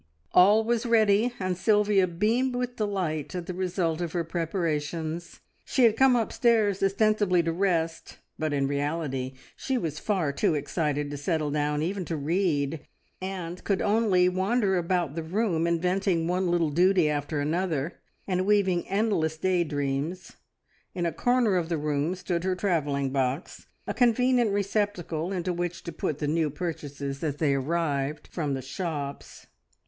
[0.31, 5.41] All was ready, and Sylvia beamed with delight at the result of her preparations.
[5.63, 11.11] She had come upstairs ostensibly to rest, but in reality she was far too excited
[11.11, 12.79] to settle down even to read,
[13.21, 18.87] and could only wander about the room inventing one little duty after another, and weaving
[18.87, 20.31] endless day dreams.
[20.95, 25.83] In a corner of the room stood her travelling box, a convenient receptacle into which
[25.83, 29.45] to put the new purchases as they arrived from the shops.